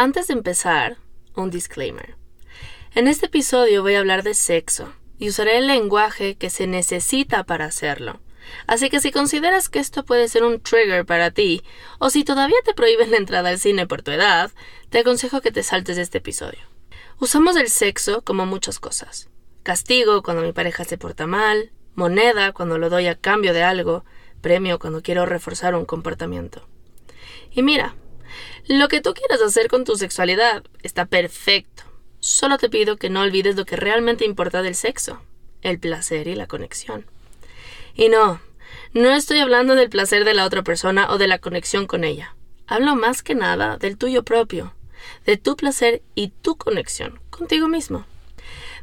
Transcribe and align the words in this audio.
Antes 0.00 0.28
de 0.28 0.32
empezar, 0.32 0.96
un 1.36 1.50
disclaimer. 1.50 2.16
En 2.94 3.06
este 3.06 3.26
episodio 3.26 3.82
voy 3.82 3.96
a 3.96 3.98
hablar 3.98 4.22
de 4.22 4.32
sexo 4.32 4.94
y 5.18 5.28
usaré 5.28 5.58
el 5.58 5.66
lenguaje 5.66 6.36
que 6.36 6.48
se 6.48 6.66
necesita 6.66 7.44
para 7.44 7.66
hacerlo. 7.66 8.18
Así 8.66 8.88
que 8.88 9.00
si 9.00 9.12
consideras 9.12 9.68
que 9.68 9.78
esto 9.78 10.06
puede 10.06 10.28
ser 10.28 10.42
un 10.42 10.58
trigger 10.58 11.04
para 11.04 11.32
ti, 11.32 11.62
o 11.98 12.08
si 12.08 12.24
todavía 12.24 12.56
te 12.64 12.72
prohíben 12.72 13.10
la 13.10 13.18
entrada 13.18 13.50
al 13.50 13.58
cine 13.58 13.86
por 13.86 14.00
tu 14.00 14.10
edad, 14.10 14.50
te 14.88 15.00
aconsejo 15.00 15.42
que 15.42 15.52
te 15.52 15.62
saltes 15.62 15.96
de 15.96 16.02
este 16.02 16.16
episodio. 16.16 16.60
Usamos 17.18 17.56
el 17.56 17.68
sexo 17.68 18.22
como 18.22 18.46
muchas 18.46 18.80
cosas. 18.80 19.28
Castigo 19.64 20.22
cuando 20.22 20.42
mi 20.42 20.54
pareja 20.54 20.84
se 20.84 20.96
porta 20.96 21.26
mal, 21.26 21.72
moneda 21.94 22.52
cuando 22.52 22.78
lo 22.78 22.88
doy 22.88 23.06
a 23.06 23.16
cambio 23.16 23.52
de 23.52 23.64
algo, 23.64 24.06
premio 24.40 24.78
cuando 24.78 25.02
quiero 25.02 25.26
reforzar 25.26 25.74
un 25.74 25.84
comportamiento. 25.84 26.66
Y 27.50 27.62
mira, 27.62 27.96
lo 28.68 28.88
que 28.88 29.00
tú 29.00 29.14
quieras 29.14 29.42
hacer 29.42 29.68
con 29.68 29.84
tu 29.84 29.96
sexualidad 29.96 30.62
está 30.82 31.06
perfecto. 31.06 31.84
Solo 32.18 32.58
te 32.58 32.68
pido 32.68 32.96
que 32.96 33.10
no 33.10 33.22
olvides 33.22 33.56
lo 33.56 33.64
que 33.64 33.76
realmente 33.76 34.24
importa 34.24 34.62
del 34.62 34.74
sexo, 34.74 35.22
el 35.62 35.78
placer 35.78 36.28
y 36.28 36.34
la 36.34 36.46
conexión. 36.46 37.06
Y 37.94 38.08
no, 38.08 38.40
no 38.92 39.10
estoy 39.10 39.38
hablando 39.38 39.74
del 39.74 39.90
placer 39.90 40.24
de 40.24 40.34
la 40.34 40.44
otra 40.44 40.62
persona 40.62 41.10
o 41.10 41.18
de 41.18 41.28
la 41.28 41.38
conexión 41.38 41.86
con 41.86 42.04
ella. 42.04 42.34
Hablo 42.66 42.94
más 42.94 43.22
que 43.22 43.34
nada 43.34 43.76
del 43.78 43.96
tuyo 43.96 44.22
propio, 44.22 44.74
de 45.26 45.36
tu 45.36 45.56
placer 45.56 46.02
y 46.14 46.28
tu 46.28 46.56
conexión 46.56 47.20
contigo 47.30 47.68
mismo. 47.68 48.06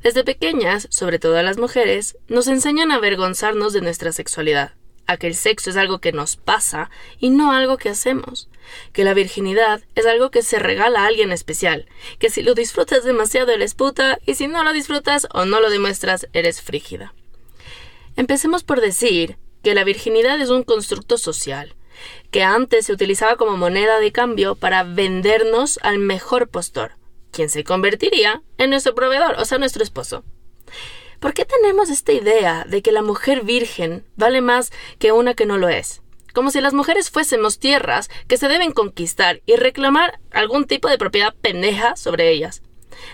Desde 0.04 0.24
pequeñas, 0.24 0.88
sobre 0.92 1.20
todo 1.20 1.38
a 1.38 1.44
las 1.44 1.58
mujeres, 1.58 2.18
nos 2.28 2.48
enseñan 2.48 2.92
a 2.92 2.96
avergonzarnos 2.96 3.74
de 3.74 3.82
nuestra 3.82 4.12
sexualidad, 4.12 4.74
a 5.08 5.18
que 5.18 5.28
el 5.28 5.36
sexo 5.36 5.70
es 5.70 5.78
algo 5.78 6.00
que 6.00 6.12
nos 6.12 6.36
pasa 6.36 6.90
y 7.20 7.30
no 7.30 7.52
algo 7.52 7.78
que 7.78 7.90
hacemos, 7.90 8.50
que 8.94 9.04
la 9.04 9.14
virginidad 9.14 9.82
es 9.96 10.06
algo 10.06 10.30
que 10.30 10.44
se 10.44 10.60
regala 10.60 11.04
a 11.04 11.08
alguien 11.08 11.32
especial, 11.32 11.88
que 12.20 12.30
si 12.30 12.44
lo 12.44 12.54
disfrutas 12.54 13.04
demasiado 13.04 13.52
eres 13.52 13.74
puta 13.74 14.20
y 14.26 14.36
si 14.36 14.48
no 14.48 14.64
lo 14.64 14.74
disfrutas 14.74 15.28
o 15.34 15.46
no 15.46 15.60
lo 15.60 15.70
demuestras 15.70 16.28
eres 16.34 16.62
frígida. 16.62 17.14
Empecemos 18.16 18.64
por 18.64 18.82
decir 18.82 19.38
que 19.64 19.74
la 19.74 19.84
virginidad 19.84 20.40
es 20.42 20.50
un 20.50 20.64
constructo 20.64 21.18
social, 21.18 21.76
que 22.32 22.44
antes 22.44 22.86
se 22.86 22.94
utilizaba 22.94 23.38
como 23.38 23.58
moneda 23.58 24.00
de 24.00 24.12
cambio 24.12 24.56
para 24.56 24.84
vendernos 24.84 25.80
al 25.82 26.00
mejor 26.00 26.50
postor, 26.50 26.94
quien 27.32 27.50
se 27.50 27.64
convertiría 27.64 28.42
en 28.58 28.70
nuestro 28.70 28.96
proveedor, 28.96 29.36
o 29.40 29.46
sea, 29.46 29.58
nuestro 29.58 29.84
esposo. 29.84 30.24
¿Por 31.20 31.34
qué 31.34 31.46
tenemos 31.46 31.90
esta 31.90 32.12
idea 32.12 32.66
de 32.68 32.82
que 32.82 32.92
la 32.92 33.02
mujer 33.02 33.44
virgen 33.44 34.06
vale 34.16 34.42
más 34.42 34.72
que 35.00 35.12
una 35.12 35.34
que 35.34 35.48
no 35.48 35.58
lo 35.58 35.68
es? 35.68 36.02
Como 36.34 36.52
si 36.52 36.62
las 36.62 36.74
mujeres 36.74 37.10
fuésemos 37.10 37.58
tierras 37.58 38.10
que 38.28 38.38
se 38.38 38.48
deben 38.48 38.72
conquistar 38.72 39.42
y 39.48 39.56
reclamar 39.56 40.20
algún 40.32 40.66
tipo 40.66 40.88
de 40.88 41.00
propiedad 41.00 41.34
pendeja 41.42 41.96
sobre 41.96 42.30
ellas. 42.30 42.62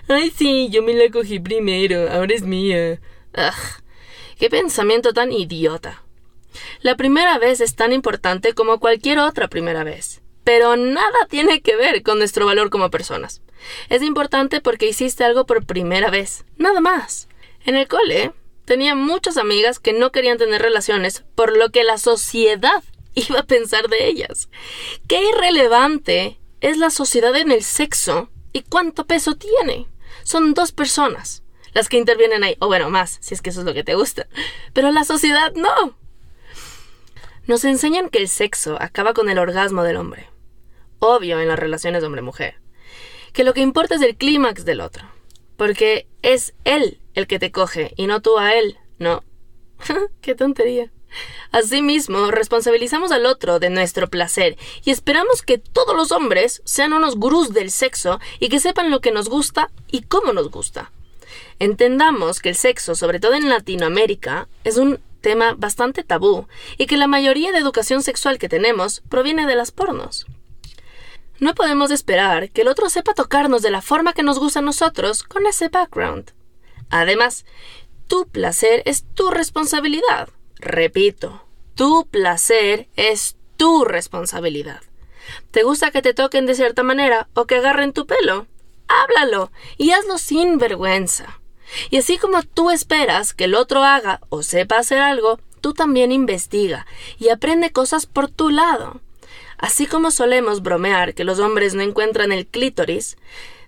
Ay, 0.09 0.31
sí, 0.35 0.69
yo 0.69 0.83
me 0.83 0.93
la 0.93 1.09
cogí 1.09 1.39
primero, 1.39 2.11
ahora 2.11 2.33
es 2.33 2.41
mía. 2.41 2.99
Ugh, 3.37 3.83
qué 4.37 4.49
pensamiento 4.49 5.13
tan 5.13 5.31
idiota. 5.31 6.03
La 6.81 6.97
primera 6.97 7.37
vez 7.37 7.61
es 7.61 7.75
tan 7.75 7.93
importante 7.93 8.53
como 8.53 8.79
cualquier 8.79 9.19
otra 9.19 9.47
primera 9.47 9.85
vez, 9.85 10.21
pero 10.43 10.75
nada 10.75 11.25
tiene 11.29 11.61
que 11.61 11.77
ver 11.77 12.03
con 12.03 12.17
nuestro 12.17 12.45
valor 12.45 12.69
como 12.69 12.91
personas. 12.91 13.41
Es 13.87 14.01
importante 14.03 14.59
porque 14.59 14.87
hiciste 14.87 15.23
algo 15.23 15.45
por 15.45 15.65
primera 15.65 16.09
vez, 16.09 16.43
nada 16.57 16.81
más. 16.81 17.29
En 17.65 17.75
el 17.75 17.87
cole 17.87 18.33
tenía 18.65 18.95
muchas 18.95 19.37
amigas 19.37 19.79
que 19.79 19.93
no 19.93 20.11
querían 20.11 20.37
tener 20.37 20.61
relaciones 20.61 21.23
por 21.35 21.55
lo 21.55 21.69
que 21.69 21.83
la 21.83 21.97
sociedad 21.97 22.83
iba 23.15 23.39
a 23.39 23.45
pensar 23.45 23.87
de 23.87 24.07
ellas. 24.07 24.49
Qué 25.07 25.21
irrelevante 25.29 26.39
es 26.61 26.77
la 26.77 26.89
sociedad 26.89 27.35
en 27.35 27.51
el 27.51 27.63
sexo 27.63 28.29
y 28.51 28.61
cuánto 28.61 29.05
peso 29.05 29.35
tiene. 29.35 29.87
Son 30.23 30.53
dos 30.53 30.71
personas 30.71 31.43
las 31.73 31.89
que 31.89 31.97
intervienen 31.97 32.43
ahí, 32.43 32.55
o 32.59 32.67
bueno, 32.67 32.89
más, 32.89 33.17
si 33.19 33.33
es 33.33 33.41
que 33.41 33.49
eso 33.49 33.61
es 33.61 33.65
lo 33.65 33.73
que 33.73 33.83
te 33.83 33.95
gusta. 33.95 34.27
Pero 34.73 34.91
la 34.91 35.03
sociedad 35.03 35.53
no. 35.55 35.97
Nos 37.47 37.65
enseñan 37.65 38.09
que 38.09 38.19
el 38.19 38.29
sexo 38.29 38.77
acaba 38.79 39.13
con 39.13 39.29
el 39.29 39.39
orgasmo 39.39 39.83
del 39.83 39.97
hombre. 39.97 40.29
Obvio 40.99 41.39
en 41.39 41.47
las 41.47 41.59
relaciones 41.59 42.03
hombre-mujer. 42.03 42.55
Que 43.33 43.43
lo 43.43 43.53
que 43.53 43.61
importa 43.61 43.95
es 43.95 44.01
el 44.01 44.15
clímax 44.15 44.63
del 44.65 44.81
otro. 44.81 45.12
Porque 45.57 46.07
es 46.21 46.53
él 46.63 46.99
el 47.13 47.27
que 47.27 47.39
te 47.39 47.51
coge 47.51 47.93
y 47.95 48.07
no 48.07 48.21
tú 48.21 48.37
a 48.37 48.53
él. 48.53 48.77
No. 48.99 49.23
Qué 50.21 50.35
tontería. 50.35 50.91
Asimismo, 51.51 52.31
responsabilizamos 52.31 53.11
al 53.11 53.25
otro 53.25 53.59
de 53.59 53.69
nuestro 53.69 54.09
placer 54.09 54.57
y 54.83 54.91
esperamos 54.91 55.43
que 55.43 55.59
todos 55.59 55.95
los 55.95 56.11
hombres 56.11 56.61
sean 56.65 56.93
unos 56.93 57.15
gurús 57.15 57.53
del 57.53 57.69
sexo 57.69 58.19
y 58.39 58.49
que 58.49 58.59
sepan 58.59 58.89
lo 58.89 59.01
que 59.01 59.11
nos 59.11 59.29
gusta 59.29 59.69
y 59.91 60.01
cómo 60.01 60.33
nos 60.33 60.49
gusta. 60.49 60.91
Entendamos 61.59 62.39
que 62.39 62.49
el 62.49 62.55
sexo, 62.55 62.95
sobre 62.95 63.19
todo 63.19 63.35
en 63.35 63.49
Latinoamérica, 63.49 64.47
es 64.63 64.77
un 64.77 64.99
tema 65.21 65.53
bastante 65.55 66.03
tabú 66.03 66.47
y 66.77 66.87
que 66.87 66.97
la 66.97 67.07
mayoría 67.07 67.51
de 67.51 67.59
educación 67.59 68.01
sexual 68.01 68.39
que 68.39 68.49
tenemos 68.49 69.01
proviene 69.09 69.45
de 69.45 69.55
las 69.55 69.71
pornos. 69.71 70.25
No 71.43 71.55
podemos 71.55 71.91
esperar 71.91 72.51
que 72.51 72.61
el 72.61 72.69
otro 72.69 72.87
sepa 72.87 73.13
tocarnos 73.13 73.61
de 73.61 73.69
la 73.69 73.81
forma 73.81 74.13
que 74.13 74.23
nos 74.23 74.39
gusta 74.39 74.59
a 74.59 74.61
nosotros 74.61 75.23
con 75.23 75.45
ese 75.45 75.67
background. 75.67 76.31
Además, 76.89 77.45
tu 78.07 78.29
placer 78.29 78.81
es 78.85 79.03
tu 79.13 79.29
responsabilidad. 79.29 80.29
Repito, 80.55 81.45
tu 81.75 82.07
placer 82.09 82.87
es 82.95 83.35
tu 83.57 83.83
responsabilidad. 83.83 84.83
¿Te 85.51 85.63
gusta 85.63 85.91
que 85.91 86.01
te 86.01 86.13
toquen 86.13 86.45
de 86.45 86.55
cierta 86.55 86.81
manera 86.81 87.27
o 87.33 87.45
que 87.45 87.55
agarren 87.55 87.91
tu 87.91 88.05
pelo? 88.05 88.47
Háblalo 88.87 89.51
y 89.77 89.91
hazlo 89.91 90.19
sin 90.19 90.59
vergüenza. 90.59 91.41
Y 91.89 91.97
así 91.97 92.17
como 92.17 92.43
tú 92.43 92.71
esperas 92.71 93.33
que 93.33 93.43
el 93.43 93.55
otro 93.55 93.83
haga 93.83 94.21
o 94.29 94.43
sepa 94.43 94.77
hacer 94.77 95.01
algo, 95.01 95.41
tú 95.59 95.73
también 95.73 96.13
investiga 96.13 96.87
y 97.19 97.27
aprende 97.27 97.73
cosas 97.73 98.05
por 98.05 98.29
tu 98.29 98.49
lado. 98.49 99.01
Así 99.63 99.85
como 99.87 100.11
solemos 100.11 100.61
bromear 100.61 101.13
que 101.13 101.23
los 101.23 101.39
hombres 101.39 101.73
no 101.73 101.83
encuentran 101.83 102.33
el 102.33 102.45
clítoris, 102.45 103.15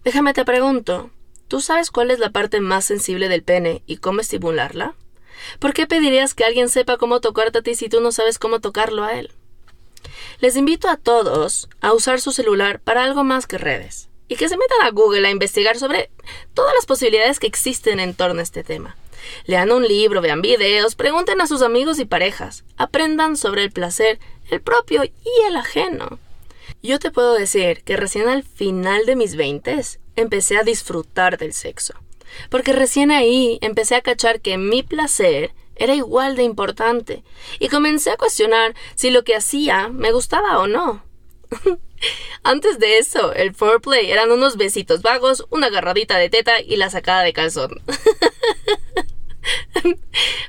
déjame 0.04 0.34
te 0.34 0.44
pregunto, 0.44 1.10
¿tú 1.48 1.62
sabes 1.62 1.90
cuál 1.90 2.12
es 2.12 2.20
la 2.20 2.32
parte 2.32 2.60
más 2.60 2.84
sensible 2.84 3.30
del 3.30 3.44
pene 3.44 3.82
y 3.88 3.96
cómo 3.96 4.20
estimularla? 4.20 4.94
¿Por 5.58 5.74
qué 5.74 5.88
pedirías 5.88 6.34
que 6.34 6.44
alguien 6.44 6.68
sepa 6.68 6.98
cómo 6.98 7.22
tocarte 7.22 7.60
a 7.60 7.62
ti 7.62 7.76
si 7.76 7.88
tú 7.88 8.02
no 8.02 8.12
sabes 8.12 8.40
cómo 8.40 8.60
tocarlo 8.60 9.06
a 9.06 9.14
él? 9.14 9.32
Les 10.42 10.58
invito 10.58 10.90
a 10.90 10.98
todos 10.98 11.70
a 11.80 11.94
usar 11.94 12.20
su 12.20 12.34
celular 12.34 12.82
para 12.82 13.06
algo 13.06 13.24
más 13.24 13.48
que 13.48 13.58
redes 13.58 14.10
y 14.28 14.36
que 14.36 14.50
se 14.50 14.58
metan 14.58 14.82
a 14.82 14.92
Google 14.92 15.26
a 15.26 15.32
investigar 15.32 15.78
sobre 15.78 16.10
todas 16.54 16.74
las 16.76 16.86
posibilidades 16.86 17.40
que 17.40 17.48
existen 17.48 18.02
en 18.02 18.16
torno 18.16 18.42
a 18.42 18.44
este 18.44 18.66
tema. 18.66 18.98
Lean 19.46 19.72
un 19.72 19.88
libro, 19.88 20.22
vean 20.22 20.42
videos, 20.42 20.96
pregunten 20.96 21.42
a 21.42 21.48
sus 21.48 21.62
amigos 21.62 22.00
y 22.00 22.06
parejas, 22.06 22.64
aprendan 22.78 23.38
sobre 23.38 23.64
el 23.64 23.72
placer, 23.72 24.20
el 24.50 24.62
propio 24.62 25.04
y 25.04 25.48
el 25.48 25.56
ajeno. 25.56 26.20
Yo 26.82 27.00
te 27.00 27.12
puedo 27.12 27.34
decir 27.34 27.84
que 27.84 27.98
recién 27.98 28.28
al 28.28 28.44
final 28.44 29.06
de 29.06 29.16
mis 29.16 29.36
veintes 29.36 30.00
empecé 30.16 30.58
a 30.58 30.64
disfrutar 30.64 31.38
del 31.38 31.54
sexo, 31.54 31.94
porque 32.50 32.74
recién 32.74 33.12
ahí 33.12 33.58
empecé 33.62 33.96
a 33.96 34.02
cachar 34.02 34.40
que 34.40 34.58
mi 34.58 34.84
placer 34.84 35.54
era 35.76 35.96
igual 35.96 36.36
de 36.36 36.44
importante, 36.44 37.24
y 37.60 37.70
comencé 37.70 38.12
a 38.12 38.18
cuestionar 38.18 38.76
si 38.96 39.10
lo 39.10 39.24
que 39.24 39.36
hacía 39.36 39.90
me 39.90 40.12
gustaba 40.12 40.60
o 40.60 40.68
no. 40.68 41.04
Antes 42.44 42.80
de 42.80 42.98
eso, 42.98 43.34
el 43.34 43.54
foreplay 43.56 44.12
eran 44.12 44.32
unos 44.32 44.58
besitos 44.58 45.02
vagos, 45.02 45.46
una 45.50 45.68
agarradita 45.68 46.18
de 46.18 46.30
teta 46.30 46.62
y 46.62 46.78
la 46.78 46.90
sacada 46.90 47.24
de 47.24 47.34
calzón. 47.34 47.82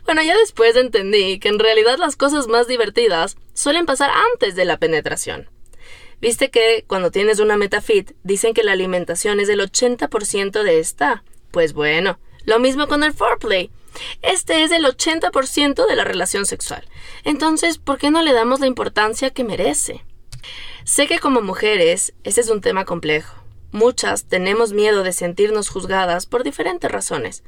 bueno, 0.06 0.22
ya 0.22 0.37
después 0.39 0.77
entendí 0.77 1.39
que 1.39 1.49
en 1.49 1.59
realidad 1.59 1.99
las 1.99 2.17
cosas 2.17 2.47
más 2.47 2.67
divertidas 2.67 3.37
suelen 3.55 3.87
pasar 3.87 4.11
antes 4.33 4.55
de 4.55 4.65
la 4.65 4.78
penetración. 4.78 5.50
Viste 6.21 6.50
que 6.50 6.84
cuando 6.87 7.11
tienes 7.11 7.41
una 7.41 7.56
metafit 7.56 8.12
dicen 8.22 8.55
que 8.55 8.62
la 8.62 8.72
alimentación 8.72 9.41
es 9.41 9.49
del 9.49 9.61
80% 9.61 10.62
de 10.62 10.79
esta. 10.79 11.25
Pues 11.50 11.73
bueno, 11.73 12.19
lo 12.44 12.58
mismo 12.58 12.88
con 12.88 13.03
el 13.03 13.12
foreplay. 13.12 13.70
Este 14.23 14.62
es 14.62 14.73
el 14.73 14.85
80% 14.85 15.87
de 15.87 15.97
la 15.97 16.05
relación 16.05 16.47
sexual. 16.47 16.87
Entonces, 17.25 17.79
¿por 17.79 17.99
qué 17.99 18.11
no 18.11 18.23
le 18.23 18.32
damos 18.32 18.61
la 18.61 18.67
importancia 18.67 19.31
que 19.31 19.44
merece? 19.44 20.05
Sé 20.85 21.06
que 21.06 21.19
como 21.19 21.43
mujeres 21.43 22.14
ese 22.25 22.41
es 22.41 22.49
un 22.49 22.61
tema 22.61 22.85
complejo. 22.85 23.45
Muchas 23.76 24.25
tenemos 24.25 24.73
miedo 24.73 25.02
de 25.02 25.12
sentirnos 25.12 25.69
juzgadas 25.69 26.25
por 26.25 26.44
diferentes 26.44 26.90
razones, 26.90 27.44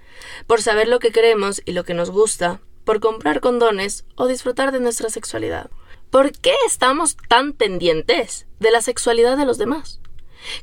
por 0.47 0.61
saber 0.61 0.87
lo 0.87 0.99
que 0.99 1.11
queremos 1.11 1.63
y 1.65 1.73
lo 1.73 1.85
que 1.85 1.95
nos 1.95 2.11
gusta, 2.11 2.61
por 2.85 3.01
comprar 3.01 3.41
condones 3.41 4.05
o 4.15 4.27
disfrutar 4.27 4.71
de 4.71 4.79
nuestra 4.79 5.09
sexualidad. 5.09 5.71
¿Por 6.11 6.33
qué 6.33 6.53
estamos 6.67 7.17
tan 7.31 7.55
pendientes 7.55 8.47
de 8.61 8.71
la 8.71 8.83
sexualidad 8.83 9.39
de 9.39 9.47
los 9.47 9.57
demás? 9.57 10.01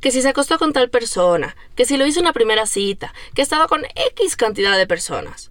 Que 0.02 0.12
si 0.12 0.22
se 0.22 0.30
acostó 0.30 0.60
con 0.60 0.72
tal 0.72 0.92
persona, 0.92 1.56
que 1.76 1.86
si 1.86 1.98
lo 1.98 2.06
hizo 2.06 2.20
una 2.20 2.32
primera 2.32 2.68
cita, 2.68 3.12
que 3.34 3.42
estaba 3.42 3.68
con 3.68 3.86
X 3.96 4.36
cantidad 4.36 4.78
de 4.78 4.86
personas. 4.86 5.50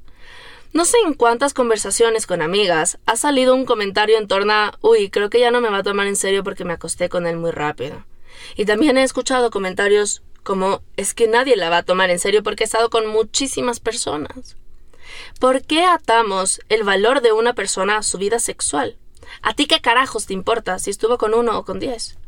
No 0.73 0.85
sé 0.85 0.97
en 1.05 1.15
cuántas 1.15 1.55
conversaciones 1.55 2.29
con 2.29 2.41
amigas 2.41 2.99
ha 3.05 3.17
salido 3.17 3.53
un 3.53 3.65
comentario 3.65 4.17
en 4.17 4.29
torno 4.29 4.53
a, 4.53 4.79
uy, 4.81 5.11
creo 5.11 5.29
que 5.29 5.41
ya 5.41 5.51
no 5.51 5.61
me 5.61 5.71
va 5.71 5.79
a 5.79 5.83
tomar 5.83 6.07
en 6.07 6.15
serio 6.15 6.45
porque 6.45 6.65
me 6.65 6.75
acosté 6.75 7.09
con 7.09 7.27
él 7.27 7.37
muy 7.37 7.51
rápido. 7.51 8.05
Y 8.57 8.65
también 8.65 8.99
he 8.99 9.03
escuchado 9.03 9.51
comentarios 9.51 10.23
como 10.43 10.83
es 10.97 11.15
que 11.15 11.27
nadie 11.27 11.57
la 11.57 11.71
va 11.71 11.79
a 11.79 11.83
tomar 11.83 12.11
en 12.11 12.19
serio 12.19 12.43
porque 12.43 12.65
he 12.65 12.67
estado 12.67 12.91
con 12.91 13.07
muchísimas 13.07 13.81
personas. 13.81 14.57
¿Por 15.41 15.63
qué 15.63 15.85
atamos 15.85 16.61
el 16.69 16.83
valor 16.85 17.21
de 17.23 17.33
una 17.33 17.55
persona 17.55 17.99
a 17.99 18.03
su 18.03 18.19
vida 18.19 18.39
sexual? 18.39 18.97
¿A 19.43 19.55
ti 19.55 19.67
qué 19.67 19.81
carajos 19.81 20.27
te 20.27 20.35
importa 20.35 20.79
si 20.79 20.91
estuvo 20.91 21.19
con 21.19 21.35
uno 21.35 21.59
o 21.59 21.65
con 21.65 21.81
diez? 21.81 22.19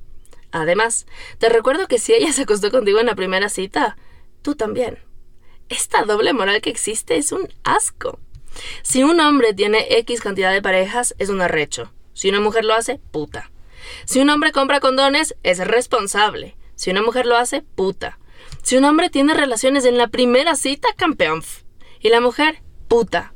Además, 0.50 1.06
te 1.38 1.48
recuerdo 1.48 1.88
que 1.88 1.98
si 1.98 2.14
ella 2.14 2.32
se 2.32 2.42
acostó 2.42 2.70
contigo 2.70 3.00
en 3.00 3.06
la 3.06 3.14
primera 3.14 3.48
cita, 3.48 3.96
tú 4.42 4.54
también. 4.54 4.98
Esta 5.68 6.04
doble 6.04 6.32
moral 6.32 6.60
que 6.60 6.70
existe 6.70 7.16
es 7.16 7.32
un 7.32 7.48
asco. 7.64 8.18
Si 8.82 9.02
un 9.02 9.20
hombre 9.20 9.52
tiene 9.52 9.98
X 9.98 10.20
cantidad 10.20 10.52
de 10.52 10.62
parejas, 10.62 11.14
es 11.18 11.28
un 11.28 11.40
arrecho. 11.40 11.92
Si 12.14 12.30
una 12.30 12.40
mujer 12.40 12.64
lo 12.64 12.74
hace, 12.74 13.00
puta. 13.10 13.50
Si 14.04 14.20
un 14.20 14.30
hombre 14.30 14.52
compra 14.52 14.80
condones, 14.80 15.36
es 15.42 15.58
responsable. 15.58 16.56
Si 16.74 16.90
una 16.90 17.02
mujer 17.02 17.26
lo 17.26 17.36
hace, 17.36 17.62
puta. 17.62 18.18
Si 18.62 18.76
un 18.76 18.84
hombre 18.84 19.10
tiene 19.10 19.34
relaciones 19.34 19.84
en 19.84 19.98
la 19.98 20.08
primera 20.08 20.56
cita, 20.56 20.88
campeón. 20.96 21.42
Y 22.00 22.10
la 22.10 22.20
mujer, 22.20 22.62
puta. 22.88 23.32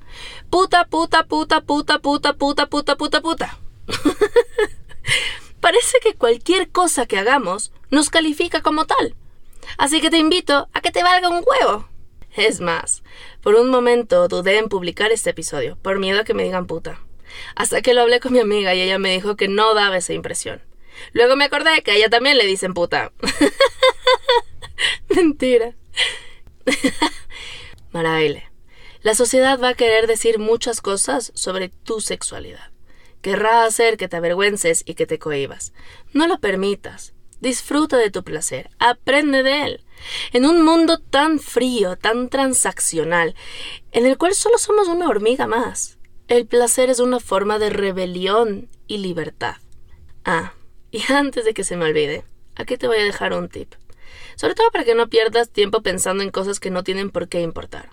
Puta, 0.51 0.87
puta, 0.87 1.25
puta, 1.25 1.61
puta, 1.61 1.99
puta, 2.01 2.33
puta, 2.35 2.67
puta, 2.67 2.97
puta, 2.97 3.21
puta. 3.21 3.59
Parece 5.61 5.99
que 6.03 6.15
cualquier 6.15 6.71
cosa 6.71 7.07
que 7.07 7.19
hagamos 7.19 7.73
nos 7.91 8.11
califica 8.11 8.63
como 8.63 8.87
tal. 8.87 9.15
Así 9.79 10.01
que 10.01 10.11
te 10.11 10.19
invito 10.19 10.69
a 10.73 10.81
que 10.81 10.91
te 10.91 11.03
valga 11.03 11.29
un 11.29 11.45
huevo. 11.47 11.89
Es 12.35 12.61
más, 12.61 13.03
por 13.43 13.57
un 13.57 13.71
momento 13.71 14.29
dudé 14.29 14.59
en 14.59 14.69
publicar 14.69 15.11
este 15.11 15.31
episodio, 15.31 15.77
por 15.83 15.99
miedo 15.99 16.21
a 16.21 16.25
que 16.25 16.35
me 16.35 16.45
digan 16.45 16.67
puta. 16.67 17.01
Hasta 17.55 17.83
que 17.83 17.95
lo 17.95 18.03
hablé 18.03 18.21
con 18.21 18.33
mi 18.33 18.41
amiga 18.41 18.75
y 18.75 18.83
ella 18.83 18.99
me 18.99 19.13
dijo 19.13 19.37
que 19.37 19.49
no 19.49 19.75
daba 19.75 19.97
esa 19.97 20.13
impresión. 20.13 20.63
Luego 21.13 21.37
me 21.37 21.45
acordé 21.45 21.83
que 21.83 21.93
a 21.93 21.95
ella 21.95 22.11
también 22.11 22.39
le 22.39 22.47
dicen 22.47 22.75
puta. 22.75 23.13
Mentira. 25.09 25.75
Maraile. 27.93 28.51
La 29.03 29.15
sociedad 29.15 29.59
va 29.59 29.71
a 29.71 29.75
querer 29.75 30.07
decir 30.07 30.39
muchas 30.39 30.81
cosas 30.81 31.33
sobre 31.35 31.69
tu 31.69 32.01
sexualidad. 32.01 32.71
Querrá 33.23 33.65
hacer 33.65 33.97
que 33.97 34.09
te 34.09 34.17
avergüences 34.17 34.83
y 34.87 34.95
que 34.95 35.07
te 35.07 35.19
cohibas. 35.19 35.73
No 36.13 36.27
lo 36.27 36.39
permitas. 36.39 37.15
Disfruta 37.41 37.97
de 37.97 38.11
tu 38.11 38.23
placer. 38.23 38.71
Aprende 38.79 39.43
de 39.43 39.63
él. 39.65 39.85
En 40.33 40.45
un 40.45 40.63
mundo 40.63 40.99
tan 40.99 41.39
frío, 41.39 41.97
tan 41.97 42.29
transaccional, 42.29 43.35
en 43.93 44.07
el 44.07 44.19
cual 44.19 44.35
solo 44.35 44.59
somos 44.59 44.89
una 44.89 45.09
hormiga 45.09 45.47
más, 45.47 45.99
el 46.31 46.47
placer 46.47 46.91
es 46.91 47.01
una 47.01 47.19
forma 47.19 47.59
de 47.59 47.71
rebelión 47.71 48.69
y 48.87 48.99
libertad. 48.99 49.57
Ah, 50.25 50.55
y 50.93 51.03
antes 51.13 51.45
de 51.45 51.53
que 51.53 51.65
se 51.65 51.77
me 51.77 51.87
olvide, 51.87 52.25
aquí 52.55 52.77
te 52.77 52.87
voy 52.87 52.99
a 52.99 53.05
dejar 53.05 53.35
un 53.35 53.49
tip. 53.49 53.75
Sobre 54.37 54.55
todo 54.55 54.71
para 54.71 54.85
que 54.85 54.95
no 54.95 55.09
pierdas 55.09 55.51
tiempo 55.51 55.83
pensando 55.83 56.23
en 56.23 56.31
cosas 56.31 56.61
que 56.61 56.71
no 56.71 56.85
tienen 56.85 57.11
por 57.11 57.29
qué 57.29 57.41
importar. 57.41 57.91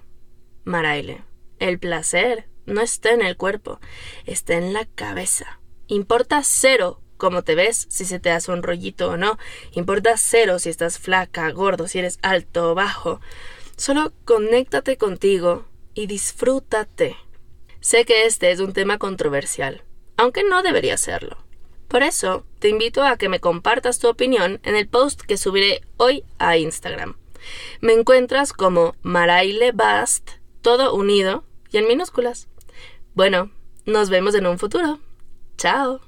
Maraile, 0.65 1.23
el 1.57 1.79
placer 1.79 2.47
no 2.67 2.81
está 2.81 3.11
en 3.11 3.23
el 3.23 3.37
cuerpo, 3.37 3.79
está 4.27 4.53
en 4.53 4.71
la 4.71 4.85
cabeza. 4.85 5.59
Importa 5.87 6.43
cero 6.43 7.01
cómo 7.17 7.41
te 7.41 7.55
ves, 7.55 7.87
si 7.89 8.05
se 8.05 8.19
te 8.19 8.29
hace 8.29 8.51
un 8.51 8.61
rollito 8.61 9.09
o 9.09 9.17
no. 9.17 9.39
Importa 9.71 10.15
cero 10.15 10.59
si 10.59 10.69
estás 10.69 10.99
flaca, 10.99 11.49
gordo, 11.49 11.87
si 11.87 11.97
eres 11.97 12.19
alto 12.21 12.71
o 12.71 12.75
bajo. 12.75 13.19
Solo 13.77 14.13
conéctate 14.25 14.95
contigo 14.97 15.65
y 15.95 16.05
disfrútate. 16.05 17.17
Sé 17.87 18.03
que 18.03 18.25
este 18.25 18.51
es 18.51 18.59
un 18.59 18.73
tema 18.73 18.97
controversial, 18.97 19.81
aunque 20.17 20.43
no 20.43 20.61
debería 20.61 20.97
serlo. 20.97 21.37
Por 21.87 22.03
eso, 22.03 22.45
te 22.59 22.67
invito 22.67 23.01
a 23.01 23.15
que 23.15 23.29
me 23.29 23.39
compartas 23.39 23.97
tu 23.97 24.09
opinión 24.09 24.59
en 24.63 24.75
el 24.75 24.89
post 24.89 25.21
que 25.21 25.37
subiré 25.37 25.79
hoy 25.95 26.25
a 26.37 26.57
Instagram. 26.57 27.15
Me 27.79 27.93
encuentras 27.93 28.51
como 28.51 28.93
Maraile 29.03 29.71
Bast, 29.71 30.31
todo 30.61 30.93
unido 30.95 31.45
y 31.71 31.77
en 31.77 31.87
minúsculas. 31.87 32.49
Bueno, 33.15 33.51
nos 33.85 34.09
vemos 34.09 34.35
en 34.35 34.47
un 34.47 34.59
futuro. 34.59 34.99
Chao. 35.55 36.01